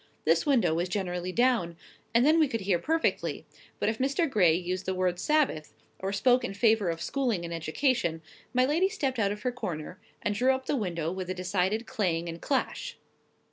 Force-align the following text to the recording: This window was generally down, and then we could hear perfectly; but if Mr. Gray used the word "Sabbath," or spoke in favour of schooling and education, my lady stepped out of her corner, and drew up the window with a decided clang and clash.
This 0.25 0.47
window 0.47 0.73
was 0.73 0.89
generally 0.89 1.31
down, 1.31 1.77
and 2.11 2.25
then 2.25 2.39
we 2.39 2.47
could 2.47 2.61
hear 2.61 2.79
perfectly; 2.79 3.45
but 3.79 3.87
if 3.87 3.99
Mr. 3.99 4.27
Gray 4.27 4.55
used 4.55 4.87
the 4.87 4.95
word 4.95 5.19
"Sabbath," 5.19 5.75
or 5.99 6.11
spoke 6.11 6.43
in 6.43 6.55
favour 6.55 6.89
of 6.89 7.03
schooling 7.03 7.45
and 7.45 7.53
education, 7.53 8.23
my 8.51 8.65
lady 8.65 8.89
stepped 8.89 9.19
out 9.19 9.31
of 9.31 9.43
her 9.43 9.51
corner, 9.51 9.99
and 10.23 10.33
drew 10.33 10.55
up 10.55 10.65
the 10.65 10.75
window 10.75 11.11
with 11.11 11.29
a 11.29 11.35
decided 11.35 11.85
clang 11.85 12.27
and 12.27 12.41
clash. 12.41 12.97